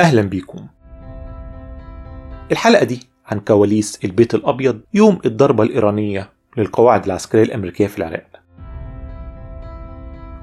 أهلا 0.00 0.22
بيكم. 0.22 0.66
الحلقة 2.52 2.84
دي 2.84 3.00
عن 3.26 3.40
كواليس 3.40 4.04
البيت 4.04 4.34
الأبيض 4.34 4.80
يوم 4.94 5.18
الضربة 5.24 5.64
الإيرانية 5.64 6.30
للقواعد 6.56 7.04
العسكرية 7.04 7.42
الأمريكية 7.42 7.86
في 7.86 7.98
العراق. 7.98 8.26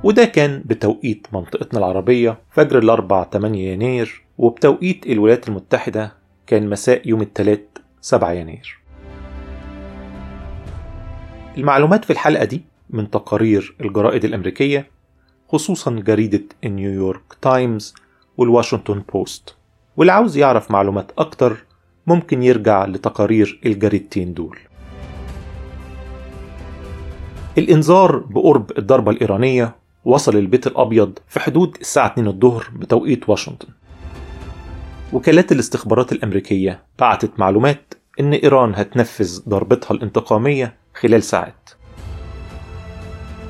وده 0.03 0.25
كان 0.25 0.63
بتوقيت 0.65 1.27
منطقتنا 1.33 1.79
العربية 1.79 2.37
فجر 2.51 2.79
الأربع 2.79 3.23
8 3.23 3.71
يناير 3.73 4.23
وبتوقيت 4.37 5.07
الولايات 5.07 5.47
المتحدة 5.47 6.13
كان 6.47 6.69
مساء 6.69 7.07
يوم 7.07 7.21
الثلاث 7.21 7.59
7 8.01 8.31
يناير. 8.31 8.79
المعلومات 11.57 12.05
في 12.05 12.13
الحلقة 12.13 12.45
دي 12.45 12.61
من 12.89 13.09
تقارير 13.11 13.75
الجرائد 13.81 14.25
الأمريكية 14.25 14.87
خصوصا 15.49 15.91
جريدة 15.91 16.43
نيويورك 16.65 17.33
تايمز 17.41 17.93
والواشنطن 18.37 19.03
بوست 19.13 19.55
واللي 19.97 20.11
عاوز 20.11 20.37
يعرف 20.37 20.71
معلومات 20.71 21.11
أكتر 21.17 21.57
ممكن 22.07 22.43
يرجع 22.43 22.85
لتقارير 22.85 23.59
الجريدتين 23.65 24.33
دول. 24.33 24.59
الإنذار 27.57 28.17
بقرب 28.17 28.71
الضربة 28.77 29.11
الإيرانية 29.11 29.75
وصل 30.05 30.35
البيت 30.37 30.67
الأبيض 30.67 31.19
في 31.27 31.39
حدود 31.39 31.77
الساعة 31.81 32.07
2 32.07 32.27
الظهر 32.27 32.67
بتوقيت 32.75 33.29
واشنطن. 33.29 33.67
وكالات 35.13 35.51
الاستخبارات 35.51 36.11
الأمريكية 36.11 36.83
بعتت 36.99 37.39
معلومات 37.39 37.93
إن 38.19 38.33
إيران 38.33 38.75
هتنفذ 38.75 39.41
ضربتها 39.49 39.95
الانتقامية 39.95 40.75
خلال 40.93 41.23
ساعات. 41.23 41.69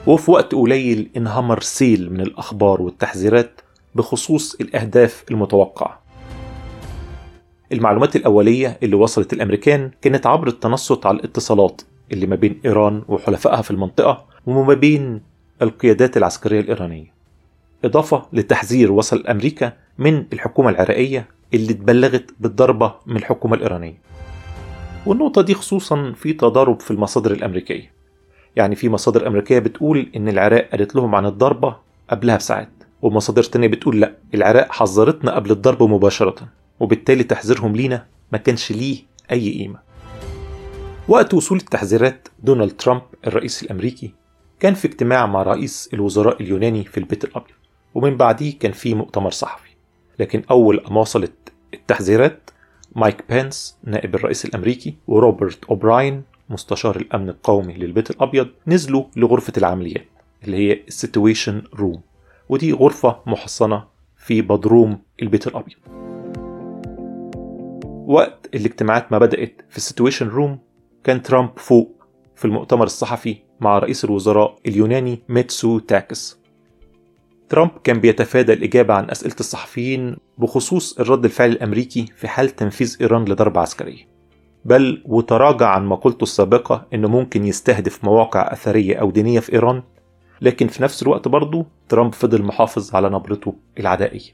وفي 0.08 0.32
وقت 0.32 0.56
قليل 0.56 1.10
انهمر 1.18 1.62
سيل 1.62 2.14
من 2.14 2.22
الأخبار 2.22 2.82
والتحذيرات 2.82 3.62
بخصوص 3.96 4.56
الأهداف 4.56 5.24
المتوقعة. 5.32 6.02
المعلومات 7.72 8.16
الأولية 8.16 8.78
اللي 8.84 8.96
وصلت 8.96 9.34
الأمريكان 9.34 9.92
كانت 10.02 10.28
عبر 10.28 10.48
التنصت 10.48 11.06
على 11.06 11.18
الاتصالات 11.18 11.82
اللي 12.12 12.28
ما 12.28 12.36
بين 12.36 12.60
إيران 12.66 13.04
وحلفائها 13.08 13.62
في 13.62 13.72
المنطقة 13.72 14.26
وما 14.46 14.74
بين 14.74 15.22
القيادات 15.62 16.18
العسكرية 16.18 16.60
الإيرانية. 16.60 17.14
إضافة 17.86 18.26
لتحذير 18.34 18.92
وصل 18.92 19.28
أمريكا 19.28 19.74
من 19.98 20.26
الحكومة 20.34 20.70
العراقية 20.70 21.28
اللي 21.54 21.72
اتبلغت 21.72 22.26
بالضربة 22.40 22.94
من 23.06 23.16
الحكومة 23.16 23.56
الإيرانية. 23.56 23.98
والنقطة 25.06 25.42
دي 25.42 25.54
خصوصا 25.54 26.14
في 26.16 26.34
تضارب 26.34 26.80
في 26.80 26.92
المصادر 26.92 27.32
الأمريكية. 27.32 27.92
يعني 28.56 28.76
في 28.76 28.90
مصادر 28.90 29.28
أمريكية 29.28 29.60
بتقول 29.60 30.10
إن 30.16 30.30
العراق 30.30 30.70
قالت 30.72 30.96
لهم 30.96 31.16
عن 31.16 31.26
الضربة 31.26 31.76
قبلها 32.10 32.38
بساعات. 32.38 32.70
ومصادر 33.02 33.44
تانية 33.44 33.68
بتقول 33.68 34.00
لأ 34.02 34.18
العراق 34.34 34.72
حذرتنا 34.72 35.36
قبل 35.36 35.52
الضرب 35.52 35.84
مباشرة 35.84 36.36
وبالتالي 36.80 37.24
تحذيرهم 37.24 37.76
لينا 37.76 38.06
ما 38.32 38.38
كانش 38.38 38.72
ليه 38.72 39.04
أي 39.32 39.52
قيمة. 39.52 39.80
وقت 41.08 41.34
وصول 41.34 41.58
التحذيرات 41.58 42.28
دونالد 42.44 42.72
ترامب 42.72 43.02
الرئيس 43.28 43.64
الأمريكي 43.64 44.14
كان 44.60 44.74
في 44.74 44.88
اجتماع 44.88 45.26
مع 45.26 45.44
رئيس 45.44 45.90
الوزراء 45.94 46.42
اليوناني 46.42 46.84
في 46.84 46.98
البيت 46.98 47.24
الأبيض 47.24 47.56
ومن 47.96 48.18
بعديه 48.18 48.60
كان 48.60 48.72
في 48.72 48.94
مؤتمر 48.94 49.32
صحفي. 49.32 49.70
لكن 50.20 50.44
أول 50.52 50.84
ما 50.92 51.02
وصلت 51.02 51.34
التحذيرات 51.74 52.50
مايك 52.96 53.24
بينس 53.30 53.78
نائب 53.84 54.16
الرئيس 54.16 54.46
الأمريكي 54.46 54.96
وروبرت 55.08 55.66
أوبراين 55.66 56.24
مستشار 56.50 56.96
الأمن 56.96 57.30
القومي 57.30 57.74
للبيت 57.74 58.10
الأبيض 58.12 58.48
نزلوا 58.68 59.04
لغرفة 59.16 59.54
العمليات 59.58 60.08
اللي 60.44 60.58
هي 60.58 60.84
ال 60.88 60.95
situation 60.95 61.64
room 61.76 62.02
ودي 62.50 62.74
غرفة 62.74 63.20
محصنة 63.26 63.84
في 64.18 64.42
بدروم 64.42 65.02
البيت 65.22 65.48
الأبيض. 65.48 65.78
وقت 68.08 68.50
الاجتماعات 68.56 69.12
ما 69.12 69.18
بدأت 69.18 69.62
في 69.70 69.78
ال 69.78 69.83
situation 69.83 70.28
room 70.28 70.60
كان 71.04 71.22
ترامب 71.22 71.50
فوق 71.58 72.04
في 72.36 72.46
المؤتمر 72.46 72.86
الصحفي 72.86 73.38
مع 73.60 73.80
رئيس 73.80 74.06
الوزراء 74.06 74.56
اليوناني 74.66 75.20
ميتسوتاكيس. 75.30 76.40
ترامب 77.50 77.72
كان 77.84 78.00
بيتفادى 78.00 78.54
الإجابة 78.54 78.94
عن 78.94 79.10
أسئلة 79.10 79.36
الصحفيين 79.40 80.16
بخصوص 80.38 81.00
الرد 81.00 81.26
الفعل 81.26 81.50
الأمريكي 81.50 82.06
في 82.16 82.28
حال 82.28 82.50
تنفيذ 82.50 82.98
إيران 83.02 83.26
لضربة 83.26 83.62
عسكرية. 83.62 84.08
بل 84.66 85.04
وتراجع 85.06 85.68
عن 85.68 85.86
مقولته 85.86 86.24
السابقة 86.24 86.88
إنه 86.94 87.08
ممكن 87.08 87.46
يستهدف 87.46 88.04
مواقع 88.04 88.54
أثرية 88.54 88.96
أو 88.96 89.12
دينية 89.12 89.40
في 89.40 89.54
إيران 89.54 89.84
لكن 90.42 90.68
في 90.68 90.84
نفس 90.84 91.04
الوقت 91.04 91.28
برضه 91.28 91.66
ترامب 91.90 92.14
فضل 92.14 92.44
محافظ 92.44 92.96
على 92.96 93.10
نبرته 93.10 93.56
العدائية. 93.80 94.32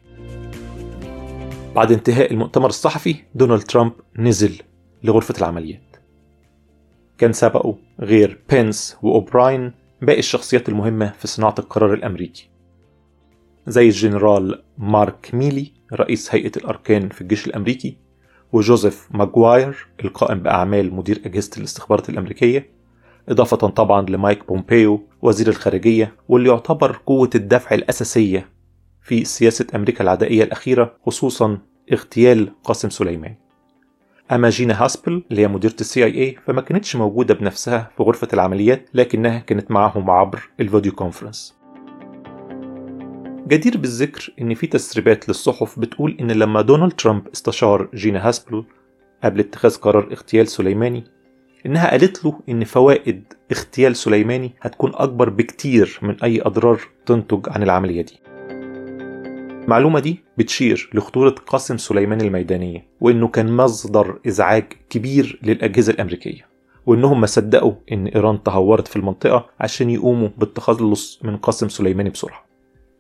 بعد 1.76 1.92
انتهاء 1.92 2.34
المؤتمر 2.34 2.70
الصحفي 2.70 3.16
دونالد 3.36 3.62
ترامب 3.64 3.94
نزل 4.18 4.62
لغرفة 5.04 5.34
العمليات. 5.38 5.96
كان 7.18 7.34
سبقه 7.34 7.78
غير 8.00 8.40
بينس 8.50 8.98
وأوبراين 9.02 9.72
باقي 10.02 10.20
الشخصيات 10.20 10.70
المهمة 10.70 11.14
في 11.20 11.28
صناعة 11.28 11.56
القرار 11.60 11.94
الأمريكي. 11.94 12.50
زي 13.68 13.86
الجنرال 13.86 14.64
مارك 14.78 15.30
ميلي 15.34 15.72
رئيس 15.94 16.36
هيئة 16.36 16.52
الأركان 16.58 17.10
في 17.10 17.22
الجيش 17.22 17.48
الأمريكي 17.48 17.98
وجوزيف 18.54 19.08
ماجواير 19.12 19.88
القائم 20.06 20.40
بأعمال 20.40 20.94
مدير 20.94 21.22
أجهزة 21.26 21.52
الاستخبارات 21.58 22.10
الأمريكية 22.10 22.70
إضافة 23.30 23.58
طبعا 23.58 24.06
لمايك 24.10 24.48
بومبيو 24.48 25.08
وزير 25.22 25.48
الخارجية 25.48 26.16
واللي 26.30 26.50
يعتبر 26.50 27.02
قوة 27.06 27.30
الدفع 27.36 27.76
الأساسية 27.76 28.50
في 29.02 29.26
سياسة 29.26 29.68
أمريكا 29.76 30.04
العدائية 30.04 30.44
الأخيرة 30.44 30.96
خصوصا 31.06 31.58
اغتيال 31.94 32.52
قاسم 32.64 32.90
سليمان. 32.90 33.36
أما 34.32 34.50
جينا 34.50 34.84
هاسبل 34.84 35.24
اللي 35.32 35.42
هي 35.42 35.48
مديرة 35.48 35.76
ال 35.82 36.06
CIA 36.06 36.36
فما 36.46 36.62
كانتش 36.62 36.96
موجودة 36.96 37.34
بنفسها 37.34 37.92
في 37.98 38.04
غرفة 38.04 38.28
العمليات 38.34 38.90
لكنها 38.94 39.40
كانت 39.40 39.72
معهم 39.72 40.10
عبر 40.10 40.50
ال 40.60 40.65
video 40.65 40.92
conference 40.92 41.56
جدير 43.48 43.78
بالذكر 43.78 44.34
إن 44.42 44.54
في 44.54 44.68
تسريبات 44.68 45.30
للصحف 45.30 45.80
بتقول 45.80 46.18
إن 46.20 46.32
لما 46.32 46.62
دونالد 46.62 46.92
ترامب 46.92 47.28
استشار 47.28 47.90
جينا 47.94 48.28
هاسبل 48.28 48.66
قبل 49.24 49.40
اتخاذ 49.40 49.78
قرار 49.78 50.08
اغتيال 50.12 50.48
سليماني 50.48 51.04
إنها 51.66 51.92
قالت 51.92 52.26
له 52.26 52.40
إن 52.50 52.64
فوائد 52.64 53.24
اغتيال 53.52 53.96
سليماني 53.96 54.52
هتكون 54.62 54.92
أكبر 54.96 55.30
بكتير 55.30 56.00
من 56.02 56.24
أي 56.24 56.42
أضرار 56.42 56.80
تنتج 57.06 57.50
عن 57.50 57.64
العملية 57.64 58.02
دي. 58.02 58.20
المعلومة 59.64 60.00
دي 60.00 60.24
بتشير 60.38 60.90
لخطورة 60.94 61.30
قاسم 61.48 61.78
سليمان 61.78 62.22
الميدانية 62.22 62.86
وإنه 63.02 63.28
كان 63.28 63.52
مصدر 63.56 64.20
إزعاج 64.28 64.64
كبير 64.90 65.40
للأجهزة 65.44 65.94
الأمريكية 65.94 66.46
وإنهم 66.86 67.22
ما 67.22 67.28
صدقوا 67.28 67.74
إن 67.92 68.08
إيران 68.08 68.44
تهورت 68.44 68.88
في 68.88 68.96
المنطقة 68.96 69.50
عشان 69.60 69.90
يقوموا 69.90 70.30
بالتخلص 70.38 71.20
من 71.24 71.38
قاسم 71.38 71.70
سليماني 71.70 72.10
بسرعة. 72.10 72.46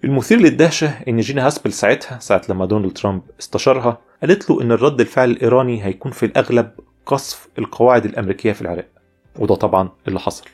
المثير 0.03 0.39
للدهشة 0.39 0.87
إن 1.07 1.19
جينا 1.19 1.45
هاسبل 1.47 1.73
ساعتها 1.73 2.19
ساعة 2.19 2.41
لما 2.49 2.65
دونالد 2.65 2.93
ترامب 2.93 3.21
استشارها 3.39 3.97
قالت 4.21 4.49
له 4.49 4.61
إن 4.61 4.71
الرد 4.71 4.99
الفعل 4.99 5.31
الإيراني 5.31 5.85
هيكون 5.85 6.11
في 6.11 6.25
الأغلب 6.25 6.71
قصف 7.05 7.47
القواعد 7.59 8.05
الأمريكية 8.05 8.51
في 8.51 8.61
العراق 8.61 8.87
وده 9.39 9.55
طبعا 9.55 9.89
اللي 10.07 10.19
حصل. 10.19 10.45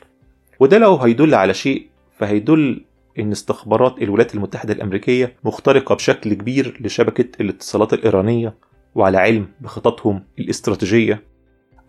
وده 0.60 0.78
لو 0.78 0.96
هيدل 0.96 1.34
على 1.34 1.54
شيء 1.54 1.86
فهيدل 2.18 2.84
إن 3.18 3.32
استخبارات 3.32 4.02
الولايات 4.02 4.34
المتحدة 4.34 4.74
الأمريكية 4.74 5.36
مخترقة 5.44 5.94
بشكل 5.94 6.34
كبير 6.34 6.78
لشبكة 6.80 7.40
الاتصالات 7.40 7.92
الإيرانية 7.92 8.54
وعلى 8.94 9.18
علم 9.18 9.48
بخططهم 9.60 10.24
الاستراتيجية 10.38 11.22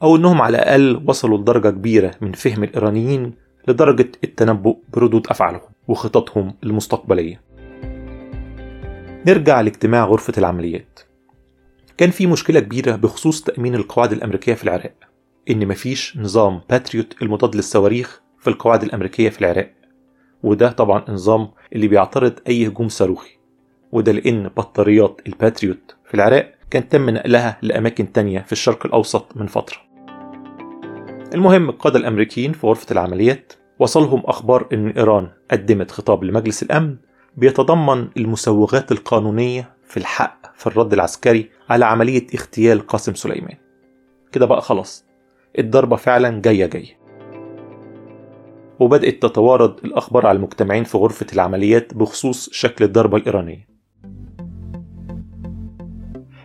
أو 0.04 0.16
إنهم 0.16 0.42
على 0.42 0.58
الأقل 0.58 1.04
وصلوا 1.08 1.38
لدرجة 1.38 1.70
كبيرة 1.70 2.12
من 2.22 2.32
فهم 2.32 2.64
الإيرانيين 2.64 3.34
لدرجة 3.68 4.12
التنبؤ 4.24 4.78
بردود 4.94 5.28
أفعالهم 5.28 5.70
وخططهم 5.88 6.54
المستقبلية. 6.64 7.42
نرجع 9.28 9.62
لاجتماع 9.62 10.06
غرفة 10.06 10.34
العمليات. 10.38 11.00
كان 12.02 12.12
في 12.12 12.28
مشكلة 12.28 12.60
كبيرة 12.60 12.96
بخصوص 12.96 13.42
تأمين 13.42 13.76
القواعد 13.76 14.12
الأمريكية 14.12 14.54
في 14.54 14.64
العراق 14.64 14.94
إن 15.50 15.68
مفيش 15.68 16.18
نظام 16.18 16.62
باتريوت 16.70 17.16
المضاد 17.22 17.56
للصواريخ 17.56 18.22
في 18.40 18.50
القواعد 18.50 18.84
الأمريكية 18.84 19.30
في 19.30 19.42
العراق. 19.42 19.72
وده 20.44 20.72
طبعا 20.72 21.06
نظام 21.10 21.52
اللي 21.74 21.88
بيعترض 21.88 22.34
أي 22.48 22.68
هجوم 22.68 22.90
صاروخي. 22.90 23.32
وده 23.92 24.12
لأن 24.12 24.48
بطاريات 24.48 25.22
الباتريوت 25.28 25.96
في 26.06 26.14
العراق 26.14 26.54
كان 26.70 26.90
تم 26.90 27.10
نقلها 27.10 27.58
لأماكن 27.62 28.12
تانية 28.12 28.40
في 28.40 28.52
الشرق 28.52 28.86
الأوسط 28.86 29.38
من 29.38 29.48
فترة. 29.48 29.78
المهم 31.34 31.70
القادة 31.70 32.00
الأمريكيين 32.00 32.52
في 32.52 32.68
غرفة 32.68 32.92
العمليات 32.92 33.54
وصلهم 33.80 34.24
أخبار 34.26 34.68
أن 34.74 34.90
إيران 34.90 35.30
قدمت 35.52 35.92
خطاب 35.92 36.24
لمجلس 36.24 36.64
الأمن 36.64 36.96
بيتضمن 37.38 38.08
المسوغات 38.18 38.92
القانونية 38.92 39.82
في 39.92 39.98
الحق 39.98 40.42
في 40.56 40.68
الرد 40.68 40.94
العسكري 40.94 41.50
على 41.72 41.86
عملية 41.86 42.28
اغتيال 42.36 42.88
قاسم 42.88 43.14
سليمان. 43.14 43.58
كده 44.32 44.46
بقى 44.46 44.62
خلاص 44.62 45.06
الضربة 45.60 45.96
فعلا 45.96 46.42
جاية 46.42 46.66
جاية. 46.66 47.02
وبدأت 48.80 49.22
تتوارد 49.22 49.76
الأخبار 49.86 50.28
على 50.28 50.36
المجتمعين 50.36 50.84
في 50.84 50.98
غرفة 50.98 51.26
العمليات 51.34 51.94
بخصوص 51.94 52.50
شكل 52.50 52.86
الضربة 52.86 53.18
الإيرانية. 53.18 53.68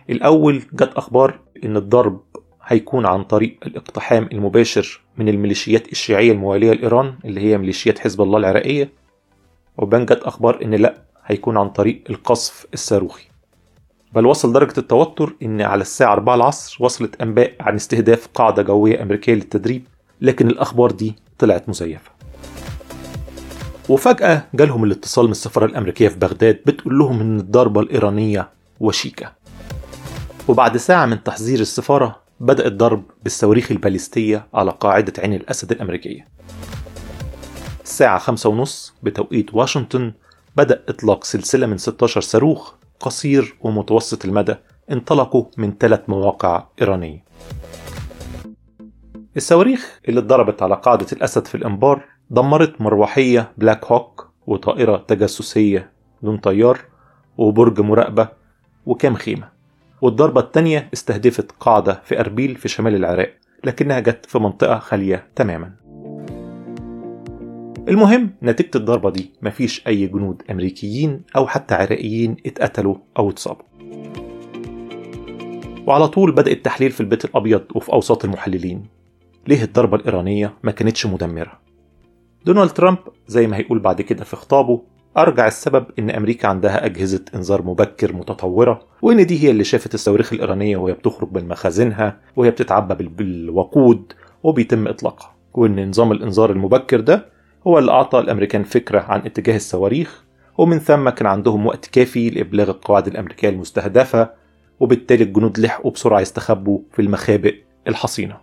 الأول 0.09 0.61
جت 0.73 0.93
أخبار 0.95 1.39
إن 1.63 1.77
الضرب 1.77 2.21
هيكون 2.63 3.05
عن 3.05 3.23
طريق 3.23 3.57
الاقتحام 3.65 4.29
المباشر 4.31 5.01
من 5.17 5.29
الميليشيات 5.29 5.91
الشيعية 5.91 6.31
الموالية 6.31 6.73
لإيران 6.73 7.15
اللي 7.25 7.41
هي 7.41 7.57
ميليشيات 7.57 7.99
حزب 7.99 8.21
الله 8.21 8.37
العراقية. 8.37 8.89
وبان 9.77 10.05
جت 10.05 10.21
أخبار 10.23 10.63
إن 10.63 10.73
لأ 10.73 11.01
هيكون 11.25 11.57
عن 11.57 11.69
طريق 11.69 12.03
القصف 12.09 12.65
الصاروخي. 12.73 13.36
بل 14.13 14.25
وصل 14.25 14.53
درجة 14.53 14.73
التوتر 14.77 15.35
إن 15.43 15.61
على 15.61 15.81
الساعة 15.81 16.13
4 16.13 16.35
العصر 16.35 16.77
وصلت 16.79 17.21
أنباء 17.21 17.53
عن 17.59 17.75
استهداف 17.75 18.27
قاعدة 18.33 18.63
جوية 18.63 19.01
أمريكية 19.01 19.33
للتدريب 19.33 19.87
لكن 20.21 20.47
الأخبار 20.47 20.91
دي 20.91 21.15
طلعت 21.39 21.69
مزيفة. 21.69 22.11
وفجأة 23.89 24.45
جالهم 24.53 24.83
الاتصال 24.83 25.25
من 25.25 25.31
السفارة 25.31 25.65
الأمريكية 25.65 26.07
في 26.07 26.17
بغداد 26.19 26.59
بتقول 26.65 26.99
لهم 26.99 27.19
إن 27.21 27.39
الضربة 27.39 27.81
الإيرانية 27.81 28.49
وشيكة. 28.79 29.31
وبعد 30.47 30.77
ساعة 30.77 31.05
من 31.05 31.23
تحذير 31.23 31.59
السفارة 31.59 32.19
بدأ 32.39 32.67
الضرب 32.67 33.03
بالصواريخ 33.23 33.71
الباليستية 33.71 34.47
على 34.53 34.71
قاعدة 34.71 35.13
عين 35.19 35.33
الأسد 35.33 35.71
الأمريكية. 35.71 36.27
الساعة 37.83 38.19
خمسة 38.19 38.49
ونص 38.49 38.93
بتوقيت 39.03 39.53
واشنطن 39.53 40.13
بدأ 40.57 40.83
إطلاق 40.89 41.23
سلسلة 41.23 41.67
من 41.67 41.77
16 41.77 42.21
صاروخ 42.21 42.73
قصير 42.99 43.55
ومتوسط 43.61 44.25
المدى 44.25 44.55
انطلقوا 44.91 45.45
من 45.57 45.73
ثلاث 45.79 46.01
مواقع 46.07 46.67
إيرانية. 46.81 47.23
الصواريخ 49.37 49.99
اللي 50.09 50.19
اتضربت 50.19 50.61
على 50.61 50.75
قاعدة 50.75 51.05
الأسد 51.11 51.47
في 51.47 51.55
الإنبار 51.55 52.05
دمرت 52.29 52.81
مروحية 52.81 53.51
بلاك 53.57 53.85
هوك 53.85 54.29
وطائرة 54.47 54.97
تجسسية 54.97 55.91
دون 56.21 56.37
طيار 56.37 56.79
وبرج 57.37 57.79
مراقبة 57.79 58.29
وكام 58.85 59.15
خيمة. 59.15 59.49
والضربة 60.01 60.41
التانية 60.41 60.89
استهدفت 60.93 61.51
قاعدة 61.59 62.01
في 62.03 62.19
أربيل 62.19 62.55
في 62.55 62.67
شمال 62.67 62.95
العراق 62.95 63.33
لكنها 63.63 63.99
جت 63.99 64.25
في 64.25 64.39
منطقة 64.39 64.79
خالية 64.79 65.27
تماما. 65.35 65.86
المهم 67.87 68.29
نتيجة 68.43 68.71
الضربة 68.75 69.09
دي 69.09 69.31
مفيش 69.41 69.87
أي 69.87 70.07
جنود 70.07 70.41
أمريكيين 70.51 71.21
أو 71.35 71.47
حتى 71.47 71.75
عراقيين 71.75 72.35
اتقتلوا 72.45 72.95
أو 73.17 73.29
اتصابوا. 73.29 73.65
وعلى 75.87 76.07
طول 76.07 76.31
بدأ 76.31 76.51
التحليل 76.51 76.91
في 76.91 77.01
البيت 77.01 77.25
الأبيض 77.25 77.61
وفي 77.75 77.93
أوساط 77.93 78.25
المحللين. 78.25 78.85
ليه 79.47 79.63
الضربة 79.63 79.97
الإيرانية 79.97 80.53
ما 80.63 80.71
كانتش 80.71 81.05
مدمرة؟ 81.05 81.59
دونالد 82.45 82.69
ترامب 82.69 82.97
زي 83.27 83.47
ما 83.47 83.57
هيقول 83.57 83.79
بعد 83.79 84.01
كده 84.01 84.23
في 84.23 84.35
خطابه 84.35 84.81
أرجع 85.17 85.47
السبب 85.47 85.85
إن 85.99 86.09
أمريكا 86.09 86.47
عندها 86.47 86.85
أجهزة 86.85 87.25
إنذار 87.35 87.61
مبكر 87.61 88.13
متطورة 88.13 88.79
وإن 89.01 89.25
دي 89.25 89.43
هي 89.43 89.51
اللي 89.51 89.63
شافت 89.63 89.93
الصواريخ 89.93 90.33
الإيرانية 90.33 90.77
وهي 90.77 90.93
بتخرج 90.93 91.29
من 91.33 91.47
مخازنها 91.47 92.19
وهي 92.35 92.51
بتتعبى 92.51 93.05
بالوقود 93.05 94.13
وبيتم 94.43 94.87
إطلاقها. 94.87 95.35
وإن 95.53 95.89
نظام 95.89 96.11
الإنذار 96.11 96.51
المبكر 96.51 96.99
ده 96.99 97.36
هو 97.67 97.79
اللي 97.79 97.91
أعطى 97.91 98.19
الأمريكان 98.19 98.63
فكرة 98.63 98.99
عن 98.99 99.19
اتجاه 99.19 99.55
الصواريخ 99.55 100.23
ومن 100.57 100.79
ثم 100.79 101.09
كان 101.09 101.27
عندهم 101.27 101.65
وقت 101.65 101.85
كافي 101.85 102.29
لإبلاغ 102.29 102.69
القواعد 102.69 103.07
الأمريكية 103.07 103.49
المستهدفة 103.49 104.29
وبالتالي 104.79 105.23
الجنود 105.23 105.59
لحقوا 105.59 105.91
بسرعة 105.91 106.19
يستخبوا 106.19 106.79
في 106.93 107.01
المخابئ 107.01 107.55
الحصينة. 107.87 108.37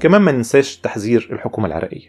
كمان 0.00 0.22
ما 0.22 0.32
ننساش 0.32 0.76
تحذير 0.76 1.28
الحكومة 1.32 1.66
العراقية. 1.66 2.08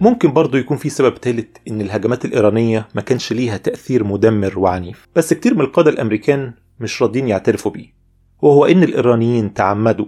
ممكن 0.00 0.32
برضه 0.32 0.58
يكون 0.58 0.76
في 0.76 0.88
سبب 0.88 1.16
ثالث 1.16 1.46
إن 1.68 1.80
الهجمات 1.80 2.24
الإيرانية 2.24 2.88
ما 2.94 3.00
كانش 3.02 3.32
ليها 3.32 3.56
تأثير 3.56 4.04
مدمر 4.04 4.58
وعنيف. 4.58 5.08
بس 5.16 5.34
كتير 5.34 5.54
من 5.54 5.60
القادة 5.60 5.90
الأمريكان 5.90 6.52
مش 6.80 7.02
راضيين 7.02 7.28
يعترفوا 7.28 7.70
بيه 7.70 7.94
وهو 8.42 8.64
إن 8.64 8.82
الإيرانيين 8.82 9.54
تعمدوا 9.54 10.06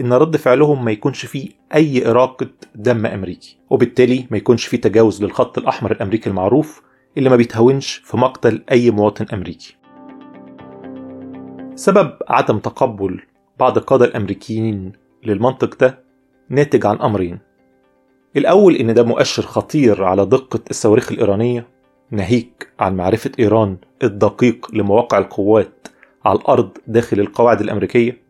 إن 0.00 0.12
رد 0.12 0.36
فعلهم 0.36 0.84
ما 0.84 0.90
يكونش 0.90 1.26
فيه 1.26 1.59
أي 1.74 2.10
إراقة 2.10 2.48
دم 2.74 3.06
أمريكي. 3.06 3.58
وبالتالي 3.70 4.26
ما 4.30 4.36
يكونش 4.36 4.66
فيه 4.66 4.80
تجاوز 4.80 5.24
للخط 5.24 5.58
الأحمر 5.58 5.92
الأمريكي 5.92 6.30
المعروف 6.30 6.82
اللي 7.18 7.30
ما 7.30 7.36
بيتهاونش 7.36 8.02
في 8.04 8.16
مقتل 8.16 8.62
أي 8.70 8.90
مواطن 8.90 9.26
أمريكي. 9.32 9.76
سبب 11.74 12.12
عدم 12.28 12.58
تقبل 12.58 13.20
بعض 13.58 13.76
القادة 13.78 14.04
الأمريكيين 14.04 14.92
للمنطق 15.24 15.78
ده 15.80 16.04
ناتج 16.48 16.86
عن 16.86 16.96
أمرين. 16.96 17.38
الأول 18.36 18.76
إن 18.76 18.94
ده 18.94 19.02
مؤشر 19.02 19.42
خطير 19.42 20.04
على 20.04 20.26
دقة 20.26 20.60
الصواريخ 20.70 21.12
الإيرانية 21.12 21.66
ناهيك 22.10 22.72
عن 22.80 22.96
معرفة 22.96 23.30
إيران 23.38 23.76
الدقيق 24.02 24.74
لمواقع 24.74 25.18
القوات 25.18 25.88
على 26.24 26.38
الأرض 26.38 26.70
داخل 26.86 27.20
القواعد 27.20 27.60
الأمريكية. 27.60 28.22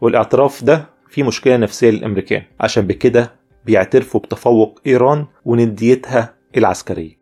والإعتراف 0.00 0.64
ده 0.64 0.91
فيه 1.12 1.22
مشكلة 1.22 1.56
نفسية 1.56 1.90
للأمريكان. 1.90 2.42
عشان 2.60 2.86
بكده 2.86 3.32
بيعترفوا 3.66 4.20
بتفوق 4.20 4.80
إيران 4.86 5.26
ونديتها 5.44 6.34
العسكرية. 6.56 7.18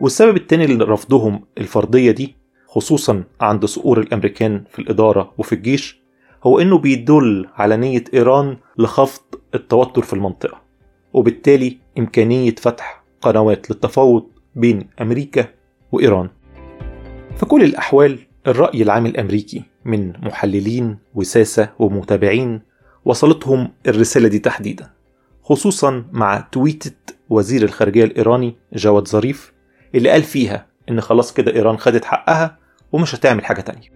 والسبب 0.00 0.36
التاني 0.36 0.66
لرفضهم 0.66 1.44
الفرضية 1.58 2.10
دي 2.10 2.34
خصوصا 2.66 3.24
عند 3.40 3.64
صقور 3.64 4.00
الأمريكان 4.00 4.64
في 4.70 4.78
الإدارة 4.78 5.32
وفي 5.38 5.52
الجيش 5.54 6.00
هو 6.44 6.58
إنه 6.60 6.78
بيدل 6.78 7.48
على 7.54 7.76
نية 7.76 8.04
إيران 8.14 8.56
لخفض 8.78 9.22
التوتر 9.54 10.02
في 10.02 10.12
المنطقة 10.12 10.60
وبالتالي 11.12 11.78
إمكانية 11.98 12.54
فتح 12.54 13.04
قنوات 13.20 13.70
للتفاوض 13.70 14.26
بين 14.54 14.88
أمريكا 15.00 15.46
وإيران. 15.92 16.28
في 17.36 17.46
كل 17.46 17.62
الأحوال 17.64 18.18
الرأي 18.46 18.82
العام 18.82 19.06
الأمريكي 19.06 19.62
من 19.84 20.12
محللين 20.22 20.98
وساسة 21.14 21.68
ومتابعين 21.78 22.60
وصلتهم 23.04 23.68
الرسالة 23.88 24.28
دي 24.28 24.38
تحديدا 24.38 24.90
خصوصا 25.42 26.04
مع 26.12 26.40
تويتة 26.52 26.92
وزير 27.28 27.62
الخارجية 27.62 28.04
الإيراني 28.04 28.56
جواد 28.72 29.08
ظريف 29.08 29.52
اللي 29.94 30.10
قال 30.10 30.22
فيها 30.22 30.66
إن 30.90 31.00
خلاص 31.00 31.32
كده 31.32 31.52
إيران 31.54 31.76
خدت 31.76 32.04
حقها 32.04 32.58
ومش 32.92 33.14
هتعمل 33.14 33.44
حاجة 33.44 33.60
تانية. 33.60 33.88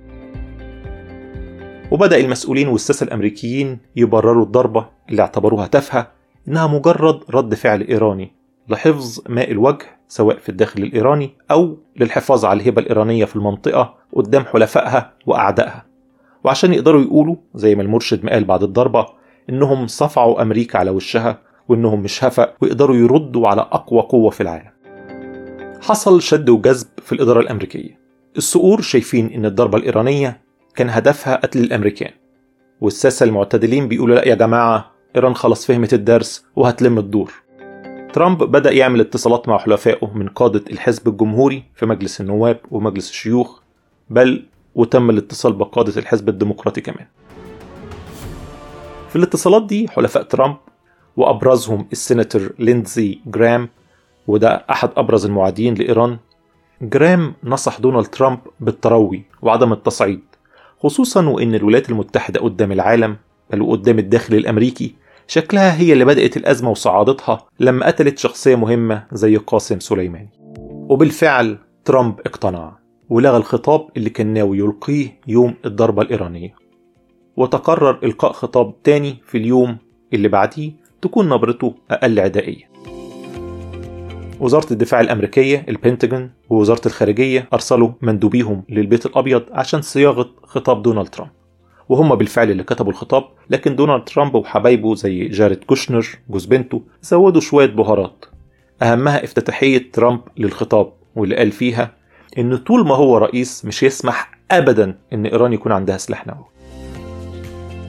وبدأ 1.91 2.17
المسؤولين 2.17 2.69
والساسة 2.69 3.05
الأمريكيين 3.05 3.79
يبرروا 3.97 4.45
الضربة 4.45 4.89
اللي 5.11 5.23
اعتبروها 5.23 5.67
تافهة 5.67 6.13
إنها 6.49 6.67
مجرد 6.67 7.21
رد 7.31 7.55
فعل 7.55 7.83
إيراني 7.83 8.33
لحفظ 8.69 9.21
ماء 9.29 9.51
الوجه 9.51 9.96
سواء 10.09 10.37
في 10.39 10.49
الداخل 10.49 10.83
الإيراني 10.83 11.31
أو 11.51 11.79
للحفاظ 11.97 12.45
على 12.45 12.61
الهبة 12.63 12.83
الإيرانية 12.83 13.25
في 13.25 13.37
المنطقة 13.37 13.95
قدام 14.13 14.45
حلفائها 14.45 15.13
وأعدائها. 15.27 15.87
وعشان 16.45 16.75
يقدروا 16.75 17.03
يقولوا 17.03 17.37
زي 17.55 17.75
ما 17.75 17.83
المرشد 17.83 18.25
ما 18.25 18.33
قال 18.33 18.45
بعد 18.45 18.63
الضربة 18.63 19.07
إنهم 19.51 19.87
صفعوا 19.87 20.43
أمريكا 20.43 20.79
على 20.79 20.91
وشها 20.91 21.39
وإنهم 21.69 22.01
مش 22.01 22.25
هفأ 22.25 22.55
ويقدروا 22.61 22.97
يردوا 22.97 23.49
على 23.49 23.61
أقوى 23.61 24.01
قوة 24.01 24.31
في 24.31 24.41
العالم. 24.41 24.71
حصل 25.83 26.23
شد 26.23 26.49
وجذب 26.49 26.87
في 27.03 27.13
الإدارة 27.13 27.41
الأمريكية. 27.41 27.99
الصقور 28.37 28.81
شايفين 28.81 29.33
إن 29.33 29.47
الضربة 29.47 29.79
الإيرانية 29.79 30.41
كان 30.75 30.91
هدفها 30.91 31.37
قتل 31.37 31.59
الأمريكان. 31.61 32.11
والساسة 32.81 33.25
المعتدلين 33.25 33.89
بيقولوا 33.89 34.17
لا 34.17 34.29
يا 34.29 34.35
جماعة 34.35 34.91
إيران 35.17 35.35
خلاص 35.35 35.67
فهمت 35.67 35.95
الدرس 35.95 36.47
وهتلم 36.57 36.99
الدور. 36.99 37.33
ترامب 38.17 38.43
بدأ 38.45 38.73
يعمل 38.73 39.01
اتصالات 39.01 39.49
مع 39.49 39.59
حلفائه 39.59 40.11
من 40.15 40.29
قادة 40.29 40.65
الحزب 40.71 41.09
الجمهوري 41.09 41.65
في 41.75 41.87
مجلس 41.87 42.21
النواب 42.21 42.61
ومجلس 42.71 43.11
الشيوخ 43.11 43.61
بل 44.11 44.47
وتم 44.75 45.11
الاتصال 45.11 45.53
بقادة 45.53 46.01
الحزب 46.01 46.29
الديمقراطي 46.29 46.81
كمان. 46.81 47.07
في 49.09 49.17
الاتصالات 49.17 49.67
دي 49.67 49.89
حلفاء 49.89 50.23
ترامب 50.23 50.57
وأبرزهم 51.17 51.87
السيناتور 51.93 52.53
ليندزي 52.59 53.19
جرام 53.27 53.69
وده 54.27 54.65
أحد 54.71 54.91
أبرز 54.97 55.27
المعادين 55.27 55.75
لإيران. 55.75 56.19
جرام 56.83 57.35
نصح 57.45 57.81
دونالد 57.81 58.07
ترامب 58.07 58.39
بالتروي 58.61 59.23
وعدم 59.43 59.73
التصعيد 59.73 60.23
خصوصا 60.81 61.29
وإن 61.29 61.55
الولايات 61.55 61.91
المتحدة 61.91 62.41
قدام 62.41 62.73
العالم 62.73 63.17
بل 63.51 63.63
وقدام 63.63 63.99
الداخل 63.99 64.35
الأمريكي 64.35 64.95
شكلها 65.29 65.81
هي 65.81 65.93
اللي 65.93 66.05
بدأت 66.05 66.37
الأزمة 66.37 66.71
وصعادتها 66.71 67.47
لما 67.61 67.87
قتلت 67.87 68.19
شخصية 68.19 68.57
مهمة 68.57 69.07
زي 69.13 69.37
قاسم 69.37 69.81
سليماني. 69.81 70.31
وبالفعل 70.89 71.59
ترامب 71.85 72.21
اقتنع 72.21 72.79
ولغى 73.09 73.37
الخطاب 73.37 73.89
اللي 73.97 74.11
كان 74.11 74.27
ناوي 74.27 74.59
يلقيه 74.59 75.21
يوم 75.29 75.55
الضربة 75.65 76.03
الإيرانية. 76.03 76.55
وتقرر 77.37 77.99
إلقاء 78.05 78.33
خطاب 78.33 78.83
تاني 78.83 79.17
في 79.27 79.39
اليوم 79.39 79.77
اللي 80.13 80.29
بعديه 80.29 80.73
تكون 81.03 81.29
نبرته 81.29 81.75
أقل 81.91 82.21
عدائية. 82.21 82.71
وزارة 84.41 84.73
الدفاع 84.73 85.01
الأمريكية 85.01 85.67
البنتاجون 85.69 86.31
ووزارة 86.51 86.87
الخارجية 86.87 87.49
أرسلوا 87.53 87.91
مندوبيهم 88.03 88.63
للبيت 88.69 89.07
الأبيض 89.07 89.43
عشان 89.53 89.83
صياغة 89.83 90.31
خطاب 90.43 90.83
دونالد 90.83 91.09
ترامب. 91.09 91.31
وهم 91.89 92.15
بالفعل 92.15 92.51
اللي 92.51 92.63
كتبوا 92.63 92.93
الخطاب 92.93 93.25
لكن 93.51 93.77
دونالد 93.77 94.05
ترامب 94.05 94.35
وحبايبه 94.35 94.95
زي 94.95 95.29
جاريد 95.29 95.65
كوشنر 95.65 96.07
جوز 96.31 96.45
بنته 96.45 96.83
زودوا 97.03 97.41
شوية 97.41 97.67
بهارات. 97.67 98.25
أهمها 98.83 99.25
افتتاحية 99.25 99.91
ترامب 99.93 100.21
للخطاب 100.37 100.93
واللي 101.17 101.37
قال 101.37 101.53
فيها 101.53 101.93
إن 102.39 102.57
طول 102.57 102.87
ما 102.87 102.95
هو 102.95 103.19
رئيس 103.19 103.65
مش 103.65 103.83
يسمح 103.83 104.39
أبدا 104.51 104.99
إن 105.13 105.27
إيران 105.27 105.53
يكون 105.53 105.73
عندها 105.73 105.97
سلاح 105.97 106.27
نووي. 106.27 106.45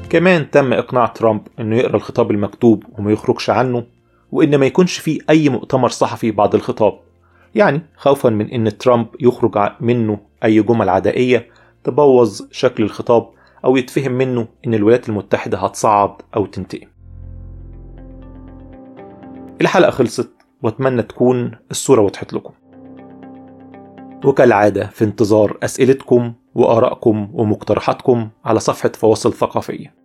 كمان 0.10 0.52
تم 0.52 0.74
إقناع 0.74 1.06
ترامب 1.06 1.42
إنه 1.60 1.78
يقرأ 1.78 1.96
الخطاب 1.96 2.32
المكتوب 2.32 2.84
وما 2.98 3.12
يخرجش 3.12 3.50
عنه 3.50 3.84
وإن 4.32 4.56
ما 4.56 4.66
يكونش 4.66 4.98
فيه 4.98 5.20
أي 5.30 5.50
مؤتمر 5.50 5.90
صحفي 5.90 6.32
بعد 6.32 6.56
الخطاب. 6.56 7.00
يعني 7.56 7.82
خوفا 7.98 8.30
من 8.30 8.50
إن 8.50 8.78
ترامب 8.78 9.08
يخرج 9.20 9.72
منه 9.80 10.20
أي 10.44 10.62
جمل 10.62 10.90
عدائية 10.90 11.48
تبوظ 11.84 12.42
شكل 12.52 12.84
الخطاب 12.84 13.30
أو 13.66 13.78
يتفهم 13.78 14.12
منه 14.12 14.48
إن 14.68 14.74
الولايات 14.74 15.10
المتحدة 15.10 15.58
هتصعد 15.58 16.12
أو 16.36 16.46
تنتقم. 16.46 16.88
الحلقة 19.62 19.92
خلصت 19.92 20.32
وأتمنى 20.64 21.02
تكون 21.04 21.52
الصورة 21.72 22.02
وضحت 22.02 22.34
لكم. 22.34 22.54
وكالعادة 24.26 24.88
في 24.88 25.04
انتظار 25.06 25.58
أسئلتكم 25.64 26.34
وآرائكم 26.56 27.30
ومقترحاتكم 27.34 28.30
على 28.46 28.60
صفحة 28.60 28.90
فواصل 28.90 29.34
ثقافية. 29.34 29.96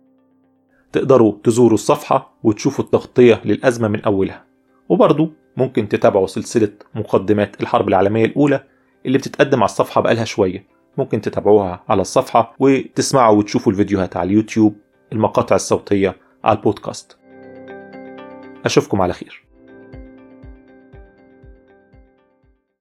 تقدروا 0.91 1.33
تزوروا 1.43 1.73
الصفحة 1.73 2.33
وتشوفوا 2.43 2.85
التغطية 2.85 3.41
للأزمة 3.45 3.87
من 3.87 4.01
أولها. 4.01 4.45
وبرضو 4.89 5.29
ممكن 5.57 5.89
تتابعوا 5.89 6.27
سلسلة 6.27 6.71
مقدمات 6.95 7.61
الحرب 7.61 7.87
العالمية 7.87 8.25
الأولى 8.25 8.63
اللي 9.05 9.17
بتتقدم 9.17 9.57
على 9.57 9.65
الصفحة 9.65 10.01
بقالها 10.01 10.25
شوية. 10.25 10.72
ممكن 10.97 11.21
تتابعوها 11.21 11.83
على 11.89 12.01
الصفحة 12.01 12.55
وتسمعوا 12.59 13.37
وتشوفوا 13.37 13.71
الفيديوهات 13.71 14.17
على 14.17 14.27
اليوتيوب 14.27 14.75
المقاطع 15.11 15.55
الصوتية 15.55 16.15
على 16.43 16.57
البودكاست. 16.57 17.17
أشوفكم 18.65 19.01
على 19.01 19.13
خير. 19.13 19.43